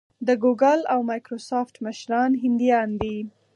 [0.27, 3.17] د ګوګل او مایکروسافټ مشران هندیان دي.